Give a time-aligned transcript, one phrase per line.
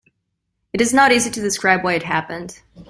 [0.73, 2.63] It's not easy to describe why it happened.